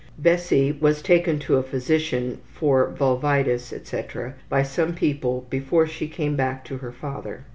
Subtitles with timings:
[0.17, 6.35] Bessie was taken to a physician for vulvitis, etc., by some people before she came
[6.35, 7.45] back to her father.